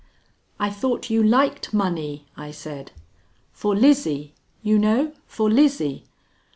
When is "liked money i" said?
1.21-2.49